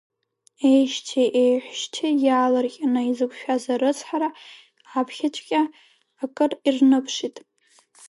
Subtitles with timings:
[0.71, 4.29] Еишьеи еҳәшьеи иаалырҟьаны изықәшәаз арыцҳара,
[4.99, 5.61] аԥхьаҵәҟьа
[6.23, 7.37] акыр ирныԥшит.